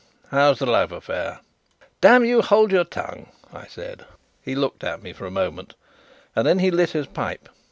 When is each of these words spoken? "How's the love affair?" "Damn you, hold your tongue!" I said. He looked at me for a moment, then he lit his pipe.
"How's 0.29 0.57
the 0.57 0.65
love 0.65 0.91
affair?" 0.91 1.41
"Damn 2.01 2.25
you, 2.25 2.41
hold 2.41 2.71
your 2.71 2.83
tongue!" 2.85 3.29
I 3.53 3.67
said. 3.67 4.03
He 4.41 4.55
looked 4.55 4.83
at 4.83 5.03
me 5.03 5.13
for 5.13 5.27
a 5.27 5.29
moment, 5.29 5.75
then 6.33 6.57
he 6.57 6.71
lit 6.71 6.89
his 6.89 7.05
pipe. 7.05 7.47